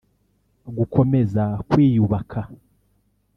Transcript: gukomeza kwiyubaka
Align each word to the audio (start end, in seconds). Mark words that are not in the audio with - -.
gukomeza 0.77 1.43
kwiyubaka 1.69 2.41